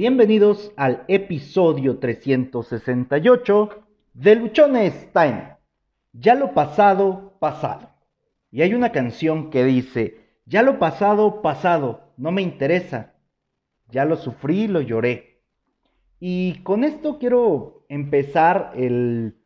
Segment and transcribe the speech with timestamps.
[0.00, 3.68] Bienvenidos al episodio 368
[4.14, 5.58] de Luchones Time.
[6.14, 7.90] Ya lo pasado, pasado.
[8.50, 13.12] Y hay una canción que dice, ya lo pasado, pasado, no me interesa.
[13.90, 15.42] Ya lo sufrí, lo lloré.
[16.18, 19.36] Y con esto quiero empezar el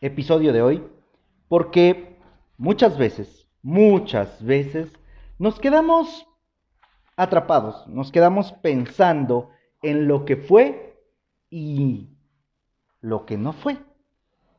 [0.00, 0.82] episodio de hoy
[1.46, 2.18] porque
[2.56, 4.92] muchas veces, muchas veces,
[5.38, 6.26] nos quedamos
[7.22, 9.50] atrapados, nos quedamos pensando
[9.82, 11.00] en lo que fue
[11.50, 12.08] y
[13.00, 13.78] lo que no fue.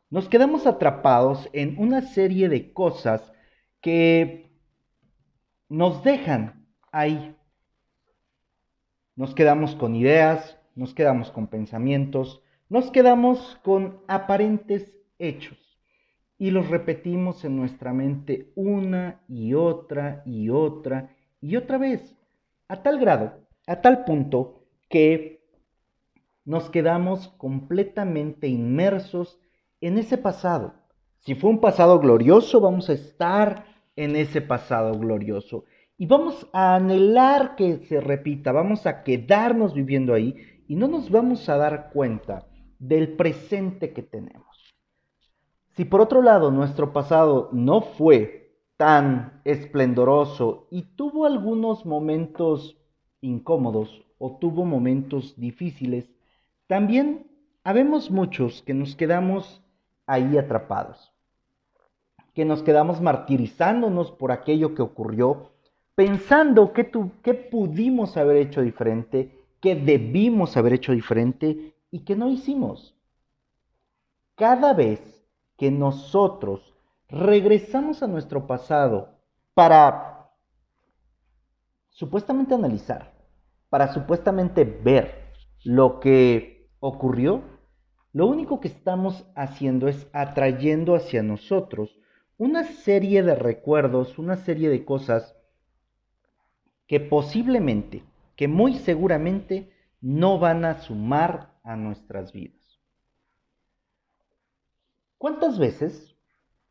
[0.09, 3.33] Nos quedamos atrapados en una serie de cosas
[3.81, 4.51] que
[5.69, 7.35] nos dejan ahí.
[9.15, 15.57] Nos quedamos con ideas, nos quedamos con pensamientos, nos quedamos con aparentes hechos
[16.37, 22.15] y los repetimos en nuestra mente una y otra y otra y otra vez
[22.67, 23.33] a tal grado,
[23.67, 25.43] a tal punto que
[26.45, 29.39] nos quedamos completamente inmersos
[29.81, 30.73] en ese pasado.
[31.19, 33.65] Si fue un pasado glorioso, vamos a estar
[33.95, 35.65] en ese pasado glorioso
[35.97, 40.35] y vamos a anhelar que se repita, vamos a quedarnos viviendo ahí
[40.67, 42.47] y no nos vamos a dar cuenta
[42.79, 44.75] del presente que tenemos.
[45.75, 48.42] Si por otro lado nuestro pasado no fue
[48.77, 52.77] tan esplendoroso y tuvo algunos momentos
[53.21, 56.09] incómodos o tuvo momentos difíciles,
[56.67, 57.27] también
[57.63, 59.61] habemos muchos que nos quedamos
[60.05, 61.13] ahí atrapados,
[62.33, 65.51] que nos quedamos martirizándonos por aquello que ocurrió,
[65.95, 72.15] pensando que, tu, que pudimos haber hecho diferente, que debimos haber hecho diferente y que
[72.15, 72.95] no hicimos.
[74.35, 75.23] Cada vez
[75.57, 76.72] que nosotros
[77.13, 79.19] regresamos a nuestro pasado
[79.53, 80.31] para
[81.91, 83.13] supuestamente analizar,
[83.69, 85.31] para supuestamente ver
[85.63, 87.43] lo que ocurrió,
[88.13, 91.99] lo único que estamos haciendo es atrayendo hacia nosotros
[92.37, 95.35] una serie de recuerdos, una serie de cosas
[96.87, 98.03] que posiblemente,
[98.35, 99.71] que muy seguramente
[100.01, 102.79] no van a sumar a nuestras vidas.
[105.19, 106.12] ¿Cuántas veces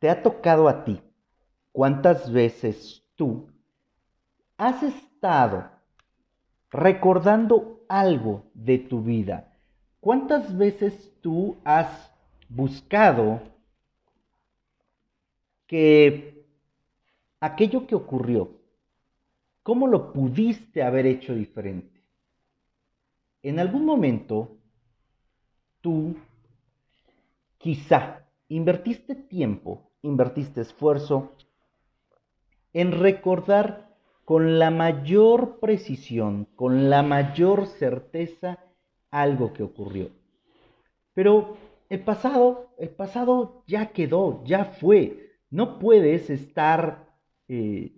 [0.03, 1.01] te ha tocado a ti?
[1.71, 3.49] ¿Cuántas veces tú
[4.57, 5.71] has estado
[6.73, 9.57] recordando algo de tu vida?
[10.01, 12.13] ¿Cuántas veces tú has
[12.49, 13.43] buscado
[15.69, 16.49] que
[17.39, 18.59] aquello que ocurrió,
[19.63, 22.03] cómo lo pudiste haber hecho diferente?
[23.41, 24.57] En algún momento,
[25.81, 26.17] tú
[27.59, 31.33] quizá invertiste tiempo invertiste esfuerzo
[32.73, 33.93] en recordar
[34.25, 38.59] con la mayor precisión, con la mayor certeza
[39.11, 40.11] algo que ocurrió.
[41.15, 41.57] Pero
[41.89, 45.33] el pasado, el pasado ya quedó, ya fue.
[45.51, 47.07] No puedes estar
[47.49, 47.93] eh,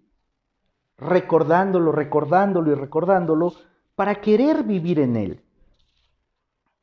[0.97, 3.53] recordándolo, recordándolo y recordándolo
[3.95, 5.41] para querer vivir en él.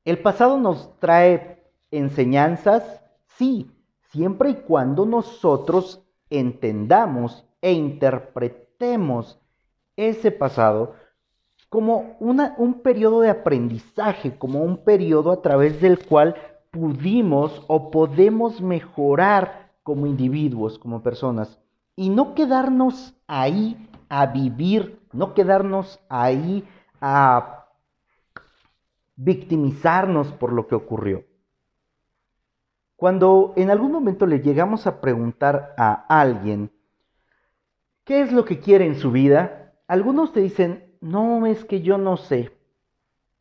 [0.06, 1.62] El pasado nos trae
[1.92, 3.04] enseñanzas,
[3.38, 3.70] sí,
[4.12, 9.40] siempre y cuando nosotros entendamos e interpretemos
[9.96, 10.96] ese pasado
[11.70, 16.36] como un periodo de aprendizaje, como un periodo a través del cual
[16.70, 21.60] pudimos o podemos mejorar como individuos, como personas,
[21.96, 26.68] y no quedarnos ahí a vivir, no quedarnos ahí
[27.00, 27.68] a
[29.16, 31.24] victimizarnos por lo que ocurrió.
[33.02, 36.70] Cuando en algún momento le llegamos a preguntar a alguien
[38.04, 41.98] qué es lo que quiere en su vida, algunos te dicen, no, es que yo
[41.98, 42.52] no sé,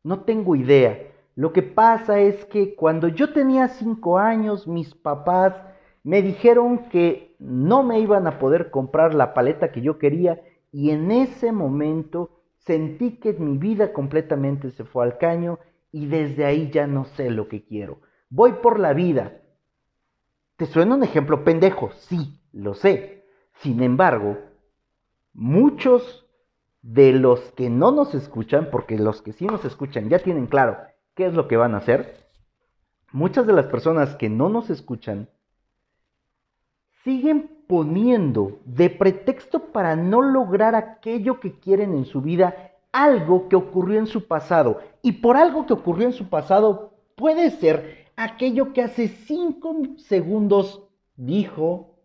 [0.03, 0.98] no tengo idea.
[1.34, 5.54] Lo que pasa es que cuando yo tenía cinco años, mis papás
[6.04, 10.41] me dijeron que no me iban a poder comprar la paleta que yo quería
[10.72, 15.59] y en ese momento sentí que mi vida completamente se fue al caño
[15.92, 17.98] y desde ahí ya no sé lo que quiero.
[18.30, 19.36] Voy por la vida,
[20.60, 21.91] ¿Te suena un ejemplo pendejo?
[22.01, 23.24] Sí, lo sé.
[23.62, 24.36] Sin embargo,
[25.33, 26.27] muchos
[26.83, 30.77] de los que no nos escuchan, porque los que sí nos escuchan ya tienen claro
[31.15, 32.27] qué es lo que van a hacer,
[33.10, 35.30] muchas de las personas que no nos escuchan
[37.04, 43.56] siguen poniendo de pretexto para no lograr aquello que quieren en su vida algo que
[43.56, 44.78] ocurrió en su pasado.
[45.01, 50.82] Y por algo que ocurrió en su pasado puede ser aquello que hace cinco segundos
[51.16, 51.96] dijo,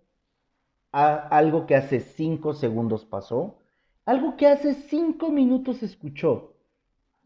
[0.92, 3.60] algo que hace cinco segundos pasó,
[4.06, 6.54] algo que hace cinco minutos escuchó.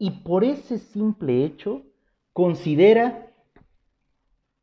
[0.02, 1.82] y por ese simple hecho
[2.32, 3.30] considera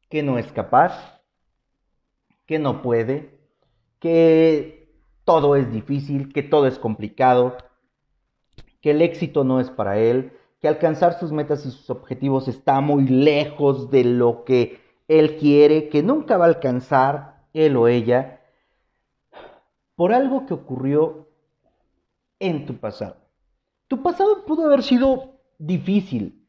[0.09, 1.21] que no es capaz,
[2.47, 3.39] que no puede,
[4.00, 4.89] que
[5.25, 7.56] todo es difícil, que todo es complicado,
[8.81, 12.81] que el éxito no es para él, que alcanzar sus metas y sus objetivos está
[12.81, 18.42] muy lejos de lo que él quiere, que nunca va a alcanzar él o ella,
[19.95, 21.27] por algo que ocurrió
[22.39, 23.18] en tu pasado.
[23.88, 26.45] Tu pasado pudo haber sido difícil,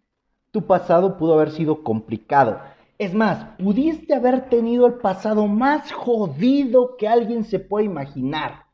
[0.50, 2.60] tu pasado pudo haber sido complicado.
[2.98, 8.66] Es más, pudiste haber tenido el pasado más jodido que alguien se puede imaginar.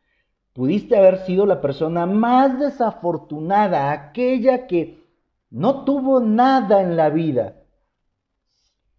[0.54, 5.03] Pudiste haber sido la persona más desafortunada, aquella que
[5.54, 7.62] no tuvo nada en la vida.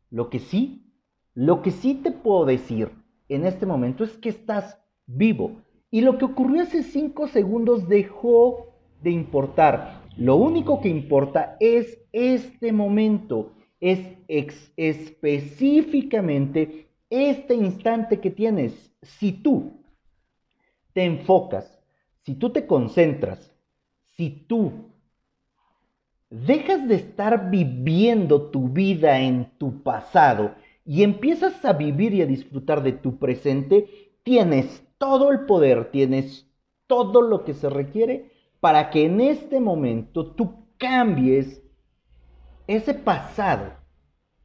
[0.10, 0.90] Lo que sí,
[1.34, 2.92] lo que sí te puedo decir
[3.28, 5.64] en este momento es que estás vivo.
[5.92, 8.68] Y lo que ocurrió hace cinco segundos dejó
[9.02, 10.06] de importar.
[10.16, 14.00] Lo único que importa es este momento, es
[14.78, 18.96] específicamente este instante que tienes.
[19.02, 19.84] Si tú
[20.94, 21.78] te enfocas,
[22.22, 23.54] si tú te concentras,
[24.16, 24.95] si tú
[26.30, 30.56] dejas de estar viviendo tu vida en tu pasado
[30.86, 36.48] y empiezas a vivir y a disfrutar de tu presente, tienes todo el poder, tienes
[36.88, 41.62] todo lo que se requiere para que en este momento tú cambies
[42.68, 43.74] ese pasado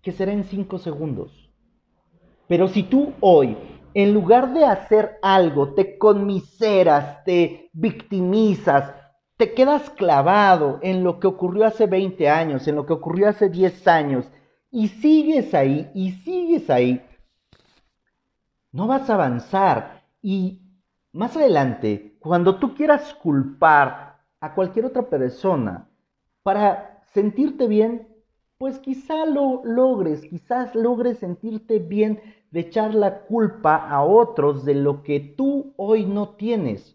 [0.02, 1.50] que será en cinco segundos.
[2.48, 3.56] Pero si tú hoy,
[3.94, 8.92] en lugar de hacer algo, te conmiseras, te victimizas,
[9.40, 13.48] te quedas clavado en lo que ocurrió hace 20 años, en lo que ocurrió hace
[13.48, 14.30] 10 años,
[14.70, 17.02] y sigues ahí, y sigues ahí,
[18.70, 20.04] no vas a avanzar.
[20.20, 20.60] Y
[21.12, 25.88] más adelante, cuando tú quieras culpar a cualquier otra persona
[26.42, 28.08] para sentirte bien,
[28.58, 32.20] pues quizá lo logres, quizás logres sentirte bien
[32.50, 36.94] de echar la culpa a otros de lo que tú hoy no tienes.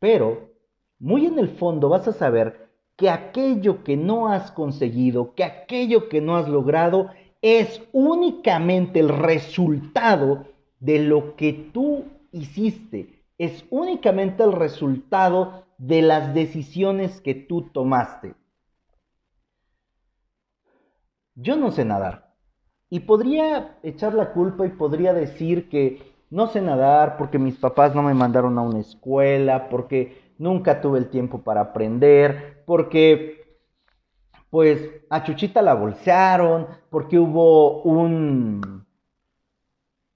[0.00, 0.55] Pero
[0.98, 6.08] muy en el fondo vas a saber que aquello que no has conseguido, que aquello
[6.08, 7.10] que no has logrado,
[7.42, 10.46] es únicamente el resultado
[10.80, 13.22] de lo que tú hiciste.
[13.38, 18.34] Es únicamente el resultado de las decisiones que tú tomaste.
[21.34, 22.34] Yo no sé nadar.
[22.88, 27.94] Y podría echar la culpa y podría decir que no sé nadar porque mis papás
[27.94, 33.58] no me mandaron a una escuela, porque nunca tuve el tiempo para aprender, porque
[34.50, 38.86] pues a Chuchita la bolsearon, porque hubo un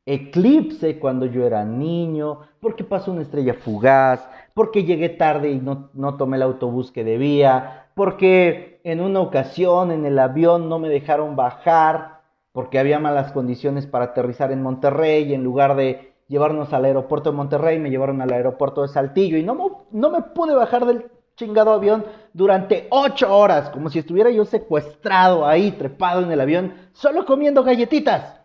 [0.06, 5.90] eclipse cuando yo era niño, porque pasó una estrella fugaz, porque llegué tarde y no,
[5.94, 10.88] no tomé el autobús que debía, porque en una ocasión en el avión no me
[10.88, 12.20] dejaron bajar
[12.52, 17.30] porque había malas condiciones para aterrizar en Monterrey y en lugar de llevarnos al aeropuerto
[17.30, 20.86] de Monterrey me llevaron al aeropuerto de Saltillo y no me, no me pude bajar
[20.86, 26.40] del chingado avión durante ocho horas, como si estuviera yo secuestrado ahí, trepado en el
[26.40, 28.40] avión, solo comiendo galletitas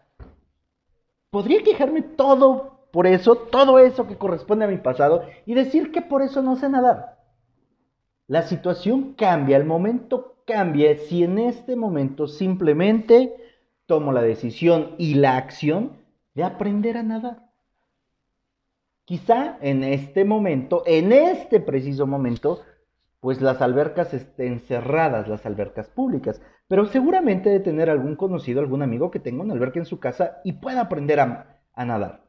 [1.35, 6.01] podría quejarme todo por eso, todo eso que corresponde a mi pasado y decir que
[6.01, 7.17] por eso no sé nadar.
[8.25, 13.35] La situación cambia, el momento cambia si en este momento simplemente
[13.85, 15.97] tomo la decisión y la acción
[16.35, 17.44] de aprender a nadar.
[19.05, 22.61] Quizá en este momento, en este preciso momento,
[23.19, 26.41] pues las albercas estén cerradas, las albercas públicas.
[26.67, 30.41] Pero seguramente de tener algún conocido, algún amigo que tenga una alberca en su casa
[30.43, 32.25] y pueda aprender a, a nadar.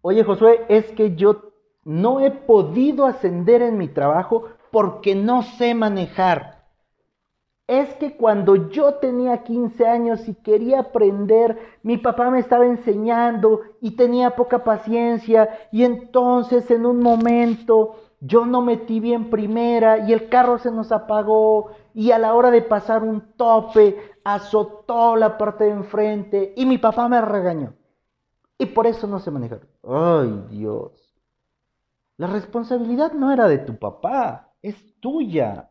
[0.00, 1.52] Oye Josué, es que yo
[1.84, 6.57] no he podido ascender en mi trabajo porque no sé manejar.
[7.68, 13.60] Es que cuando yo tenía 15 años y quería aprender, mi papá me estaba enseñando
[13.82, 20.14] y tenía poca paciencia y entonces en un momento yo no metí bien primera y
[20.14, 25.36] el carro se nos apagó y a la hora de pasar un tope azotó la
[25.36, 27.74] parte de enfrente y mi papá me regañó.
[28.56, 29.60] Y por eso no se manejar.
[29.86, 31.14] Ay Dios.
[32.16, 35.70] La responsabilidad no era de tu papá, es tuya.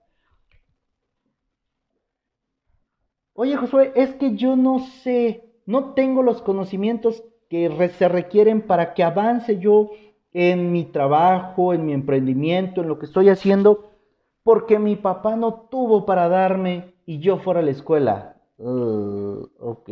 [3.39, 8.95] Oye Josué, es que yo no sé, no tengo los conocimientos que se requieren para
[8.95, 9.91] que avance yo
[10.33, 13.91] en mi trabajo, en mi emprendimiento, en lo que estoy haciendo,
[14.41, 18.41] porque mi papá no tuvo para darme y yo fuera a la escuela.
[18.57, 19.89] Uh, ok.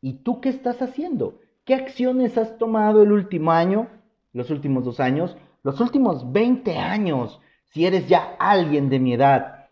[0.00, 1.40] ¿Y tú qué estás haciendo?
[1.64, 3.88] ¿Qué acciones has tomado el último año,
[4.32, 9.70] los últimos dos años, los últimos 20 años, si eres ya alguien de mi edad?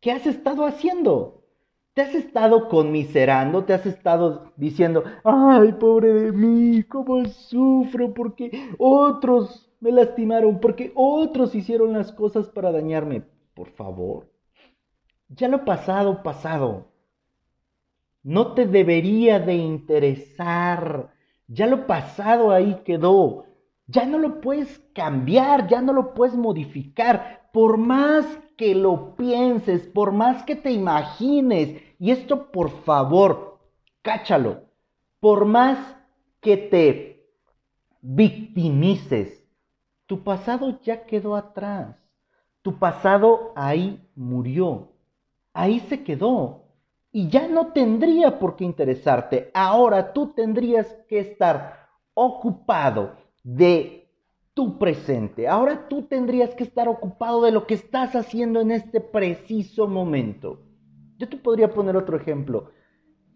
[0.00, 1.43] ¿Qué has estado haciendo?
[1.94, 3.64] ¿Te has estado conmiserando?
[3.64, 10.92] ¿Te has estado diciendo, ay, pobre de mí, cómo sufro porque otros me lastimaron, porque
[10.96, 13.22] otros hicieron las cosas para dañarme?
[13.54, 14.28] Por favor,
[15.28, 16.86] ya lo pasado, pasado.
[18.24, 21.10] No te debería de interesar.
[21.46, 23.44] Ya lo pasado ahí quedó.
[23.86, 27.48] Ya no lo puedes cambiar, ya no lo puedes modificar.
[27.52, 28.26] Por más
[28.56, 33.58] que lo pienses, por más que te imagines, y esto por favor,
[34.02, 34.64] cáchalo,
[35.20, 35.78] por más
[36.40, 37.26] que te
[38.00, 39.44] victimices,
[40.06, 41.96] tu pasado ya quedó atrás.
[42.62, 44.92] Tu pasado ahí murió.
[45.52, 46.64] Ahí se quedó.
[47.12, 49.50] Y ya no tendría por qué interesarte.
[49.54, 54.08] Ahora tú tendrías que estar ocupado de
[54.54, 55.46] tu presente.
[55.46, 60.62] Ahora tú tendrías que estar ocupado de lo que estás haciendo en este preciso momento.
[61.18, 62.70] Yo te podría poner otro ejemplo.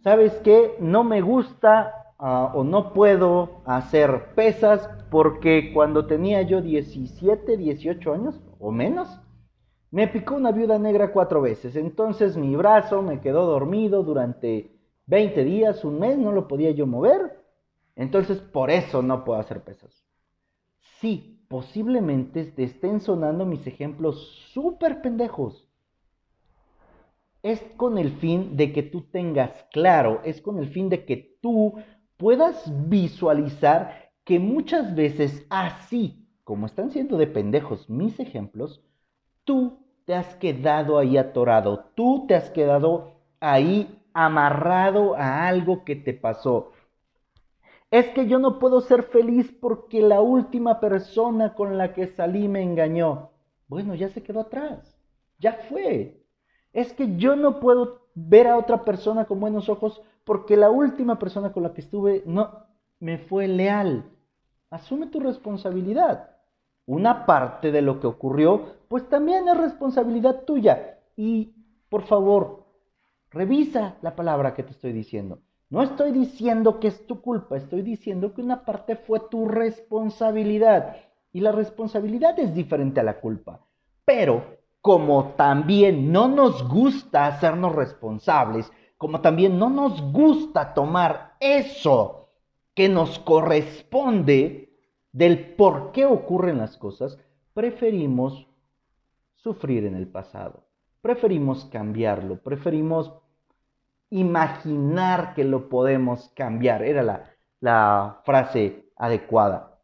[0.03, 0.77] ¿Sabes qué?
[0.81, 8.13] No me gusta ah, o no puedo hacer pesas porque cuando tenía yo 17, 18
[8.13, 9.21] años o menos,
[9.91, 11.77] me picó una viuda negra cuatro veces.
[11.77, 16.87] Entonces mi brazo me quedó dormido durante 20 días, un mes, no lo podía yo
[16.87, 17.38] mover.
[17.99, 20.07] Entonces por eso no puedo hacer pesas.
[21.01, 25.69] Sí, posiblemente te estén sonando mis ejemplos súper pendejos.
[27.43, 31.37] Es con el fin de que tú tengas claro, es con el fin de que
[31.43, 31.75] tú
[32.17, 38.83] puedas visualizar que muchas veces así como están siendo de pendejos mis ejemplos,
[39.45, 45.95] tú te has quedado ahí atorado, tú te has quedado ahí amarrado a algo que
[45.95, 46.73] te pasó.
[47.91, 52.47] Es que yo no puedo ser feliz porque la última persona con la que salí
[52.47, 53.31] me engañó.
[53.67, 54.99] Bueno, ya se quedó atrás.
[55.39, 56.23] Ya fue.
[56.73, 61.19] Es que yo no puedo ver a otra persona con buenos ojos porque la última
[61.19, 62.67] persona con la que estuve no
[63.01, 64.05] me fue leal.
[64.71, 66.37] Asume tu responsabilidad.
[66.85, 70.99] Una parte de lo que ocurrió, pues también es responsabilidad tuya.
[71.17, 71.55] Y,
[71.89, 72.67] por favor,
[73.31, 75.41] revisa la palabra que te estoy diciendo.
[75.71, 80.97] No estoy diciendo que es tu culpa, estoy diciendo que una parte fue tu responsabilidad.
[81.33, 83.61] Y la responsabilidad es diferente a la culpa.
[84.05, 92.31] Pero como también no nos gusta hacernos responsables, como también no nos gusta tomar eso
[92.75, 94.73] que nos corresponde
[95.13, 97.19] del por qué ocurren las cosas,
[97.53, 98.47] preferimos
[99.35, 100.65] sufrir en el pasado.
[101.01, 103.13] Preferimos cambiarlo, preferimos
[104.11, 106.83] imaginar que lo podemos cambiar.
[106.83, 107.25] Era
[107.61, 109.79] la, frase adecuada.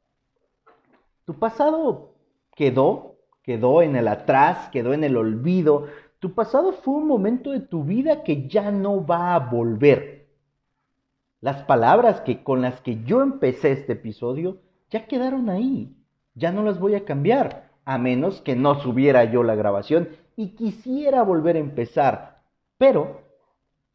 [1.25, 2.15] Tu pasado
[2.55, 5.87] quedó, quedó en el atrás, quedó en el olvido.
[6.21, 10.29] Tu pasado fue un momento de tu vida que ya no va a volver.
[11.41, 14.59] Las palabras que con las que yo empecé este episodio
[14.91, 15.95] ya quedaron ahí.
[16.35, 20.55] Ya no las voy a cambiar, a menos que no subiera yo la grabación y
[20.55, 22.43] quisiera volver a empezar.
[22.79, 23.24] Pero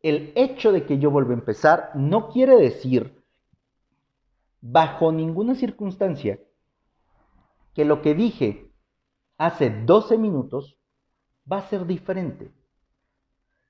[0.02, 3.24] el hecho de que yo vuelva a empezar no quiere decir,
[4.62, 6.40] bajo ninguna circunstancia,
[7.74, 8.72] que lo que dije
[9.38, 10.78] hace 12 minutos
[11.52, 12.52] va a ser diferente.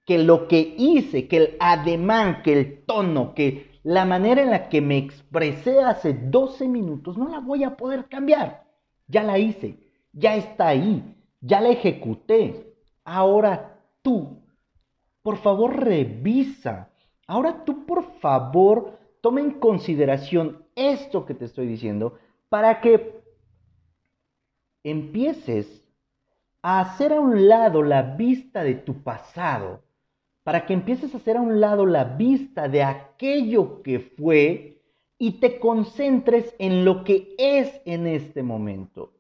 [0.05, 4.69] Que lo que hice, que el ademán, que el tono, que la manera en la
[4.69, 8.65] que me expresé hace 12 minutos, no la voy a poder cambiar.
[9.07, 9.79] Ya la hice,
[10.12, 12.74] ya está ahí, ya la ejecuté.
[13.03, 14.38] Ahora tú
[15.29, 16.89] por favor revisa.
[17.27, 22.17] Ahora tú, por favor, toma en consideración esto que te estoy diciendo
[22.50, 23.21] para que
[24.83, 25.86] empieces
[26.63, 29.83] a hacer a un lado la vista de tu pasado,
[30.41, 34.81] para que empieces a hacer a un lado la vista de aquello que fue
[35.19, 39.13] y te concentres en lo que es en este momento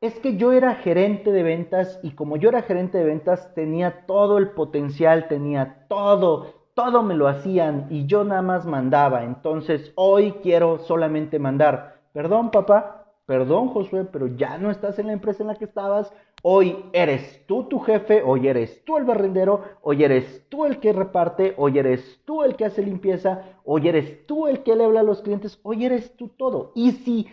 [0.00, 4.06] es que yo era gerente de ventas y como yo era gerente de ventas tenía
[4.06, 9.24] todo el potencial, tenía todo, todo me lo hacían y yo nada más mandaba.
[9.24, 12.00] Entonces hoy quiero solamente mandar.
[12.12, 16.12] Perdón papá, perdón Josué, pero ya no estás en la empresa en la que estabas.
[16.42, 20.92] Hoy eres tú tu jefe, hoy eres tú el barrendero, hoy eres tú el que
[20.92, 25.00] reparte, hoy eres tú el que hace limpieza, hoy eres tú el que le habla
[25.00, 26.70] a los clientes, hoy eres tú todo.
[26.76, 27.26] Y si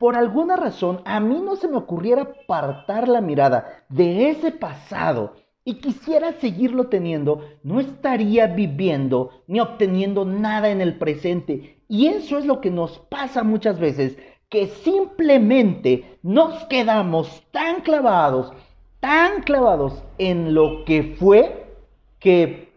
[0.00, 5.34] por alguna razón a mí no se me ocurriera apartar la mirada de ese pasado
[5.62, 11.84] y quisiera seguirlo teniendo, no estaría viviendo ni obteniendo nada en el presente.
[11.86, 14.16] Y eso es lo que nos pasa muchas veces,
[14.48, 18.54] que simplemente nos quedamos tan clavados
[19.00, 21.74] tan clavados en lo que fue
[22.18, 22.70] que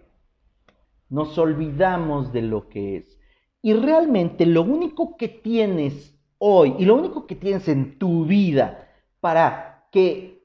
[1.09, 3.19] nos olvidamos de lo que es.
[3.61, 8.89] Y realmente lo único que tienes hoy y lo único que tienes en tu vida
[9.19, 10.43] para que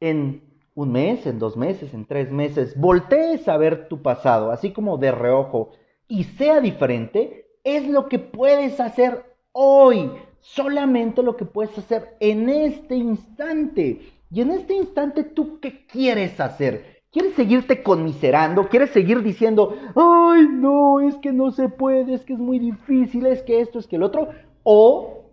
[0.00, 0.42] en
[0.74, 4.96] un mes, en dos meses, en tres meses, voltees a ver tu pasado, así como
[4.96, 5.70] de reojo,
[6.08, 12.48] y sea diferente, es lo que puedes hacer hoy, solamente lo que puedes hacer en
[12.48, 14.00] este instante.
[14.30, 17.02] Y en este instante, ¿tú qué quieres hacer?
[17.12, 18.68] ¿Quieres seguirte conmiserando?
[18.68, 23.26] ¿Quieres seguir diciendo, ay, no, es que no se puede, es que es muy difícil,
[23.26, 24.28] es que esto, es que el otro?
[24.72, 25.32] O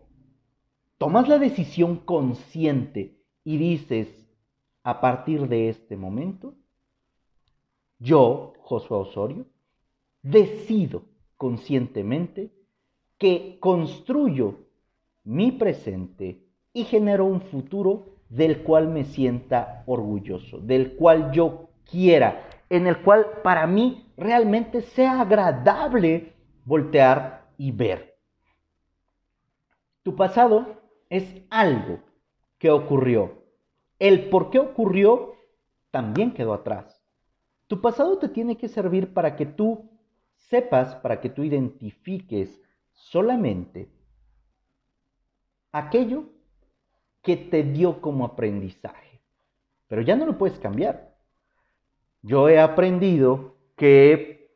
[0.98, 4.08] tomas la decisión consciente y dices,
[4.82, 6.56] a partir de este momento,
[8.00, 9.46] yo, Josué Osorio,
[10.24, 11.04] decido
[11.36, 12.52] conscientemente
[13.20, 14.56] que construyo
[15.24, 22.50] mi presente y genero un futuro del cual me sienta orgulloso, del cual yo quiera,
[22.72, 26.34] en el cual para mí realmente sea agradable
[26.66, 28.07] voltear y ver.
[30.08, 32.00] Tu pasado es algo
[32.60, 33.44] que ocurrió.
[34.00, 35.36] El por qué ocurrió
[35.92, 37.04] también quedó atrás.
[37.68, 39.92] Tu pasado te tiene que servir para que tú
[40.38, 42.62] sepas, para que tú identifiques
[42.94, 43.90] solamente
[45.74, 46.24] aquello
[47.22, 49.20] que te dio como aprendizaje.
[49.88, 51.18] Pero ya no lo puedes cambiar.
[52.22, 54.56] Yo he aprendido que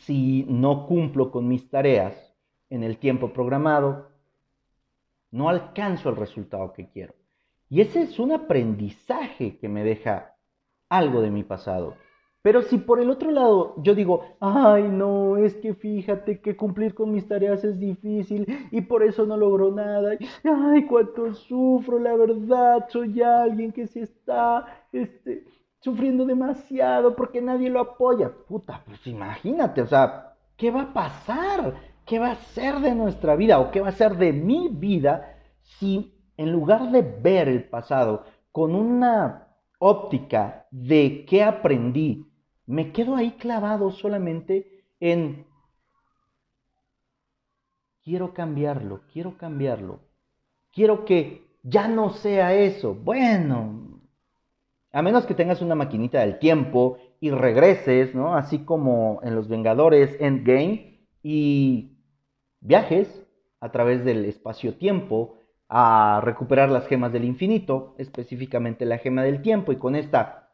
[0.00, 2.34] si no cumplo con mis tareas
[2.70, 4.12] en el tiempo programado,
[5.34, 7.12] no alcanzo el resultado que quiero.
[7.68, 10.36] Y ese es un aprendizaje que me deja
[10.88, 11.96] algo de mi pasado.
[12.40, 16.94] Pero si por el otro lado yo digo, ay no, es que fíjate que cumplir
[16.94, 22.14] con mis tareas es difícil y por eso no logro nada, ay cuánto sufro, la
[22.14, 25.46] verdad, soy alguien que se está este,
[25.80, 28.30] sufriendo demasiado porque nadie lo apoya.
[28.46, 31.74] Puta, pues imagínate, o sea, ¿qué va a pasar?
[32.06, 35.33] ¿Qué va a ser de nuestra vida o qué va a ser de mi vida
[35.64, 39.48] si en lugar de ver el pasado con una
[39.78, 42.26] óptica de qué aprendí,
[42.66, 45.46] me quedo ahí clavado solamente en
[48.02, 50.00] quiero cambiarlo, quiero cambiarlo,
[50.72, 52.94] quiero que ya no sea eso.
[52.94, 54.00] Bueno,
[54.92, 58.34] a menos que tengas una maquinita del tiempo y regreses, ¿no?
[58.36, 61.98] Así como en Los Vengadores Endgame y
[62.60, 63.26] viajes
[63.60, 65.38] a través del espacio-tiempo
[65.76, 70.50] a recuperar las gemas del infinito, específicamente la gema del tiempo, y con esta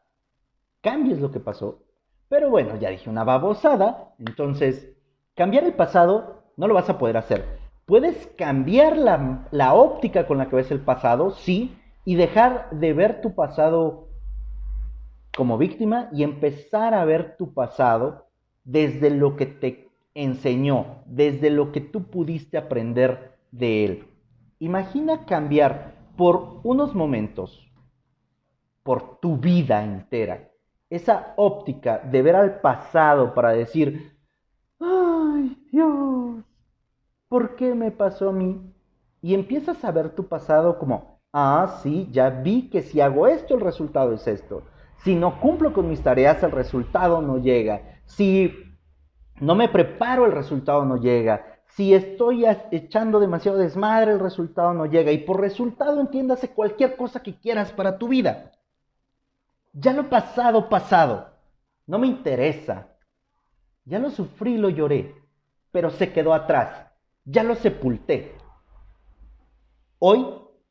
[0.81, 1.83] cambies lo que pasó,
[2.27, 4.97] pero bueno, ya dije una babosada, entonces
[5.35, 7.45] cambiar el pasado no lo vas a poder hacer.
[7.85, 13.21] Puedes cambiar la, óptica con la que ves el pasado, sí, y dejar de ver
[13.21, 14.07] tu pasado
[15.37, 18.25] como víctima y empezar a ver tu pasado
[18.63, 24.10] desde lo que te enseñó, desde lo que tú pudiste aprender de él.
[24.61, 27.67] Imagina cambiar por unos momentos,
[28.83, 30.51] por tu vida entera,
[30.87, 34.15] esa óptica de ver al pasado para decir,
[34.79, 36.45] ay Dios,
[37.27, 38.71] ¿por qué me pasó a mí?
[39.19, 43.55] Y empiezas a ver tu pasado como, ah, sí, ya vi que si hago esto,
[43.55, 44.61] el resultado es esto.
[44.97, 47.99] Si no cumplo con mis tareas, el resultado no llega.
[48.05, 48.53] Si
[49.39, 51.50] no me preparo, el resultado no llega.
[51.75, 55.11] Si estoy echando demasiado desmadre, el resultado no llega.
[55.11, 58.51] Y por resultado entiéndase cualquier cosa que quieras para tu vida.
[59.73, 61.29] Ya lo pasado, pasado.
[61.87, 62.89] No me interesa.
[63.85, 65.15] Ya lo sufrí, lo lloré,
[65.71, 66.91] pero se quedó atrás.
[67.23, 68.35] Ya lo sepulté.
[69.97, 70.25] Hoy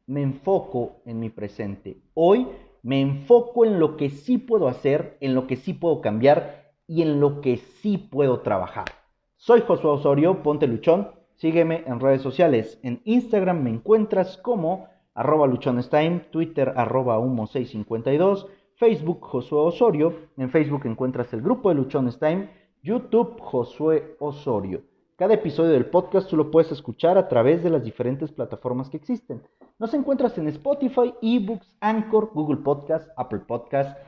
[0.06, 2.02] me enfoco en mi presente.
[2.14, 2.46] Hoy
[2.82, 7.02] me enfoco en lo que sí puedo hacer, en lo que sí puedo cambiar y
[7.02, 8.99] en lo que sí puedo trabajar.
[9.42, 11.12] Soy Josué Osorio, ponte luchón.
[11.37, 12.79] Sígueme en redes sociales.
[12.83, 20.83] En Instagram me encuentras como arroba luchonestime, Twitter arroba humo652 Facebook Josué Osorio, en Facebook
[20.85, 22.50] encuentras el grupo de Luchones Time,
[22.83, 24.83] YouTube Josué Osorio.
[25.16, 28.98] Cada episodio del podcast tú lo puedes escuchar a través de las diferentes plataformas que
[28.98, 29.42] existen.
[29.79, 33.98] Nos encuentras en Spotify, eBooks, Anchor, Google Podcast, Apple Podcast.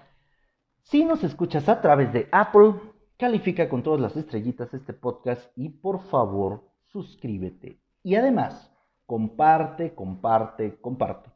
[0.83, 2.75] Si nos escuchas a través de Apple,
[3.16, 7.79] califica con todas las estrellitas este podcast y por favor suscríbete.
[8.03, 8.72] Y además,
[9.07, 11.31] comparte, comparte, comparte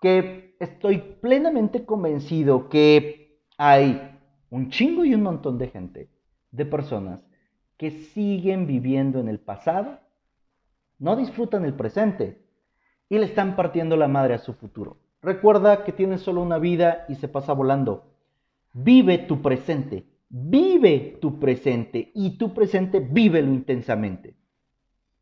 [0.00, 4.16] que estoy plenamente convencido que hay
[4.50, 6.10] un chingo y un montón de gente,
[6.50, 7.20] de personas
[7.76, 9.98] que siguen viviendo en el pasado,
[10.98, 12.42] no disfrutan el presente
[13.08, 14.98] y le están partiendo la madre a su futuro.
[15.22, 18.04] Recuerda que tienes solo una vida y se pasa volando.
[18.72, 24.37] Vive tu presente, vive tu presente y tu presente vívelo intensamente.